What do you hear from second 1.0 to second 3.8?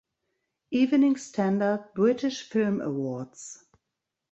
Standard British Film Awards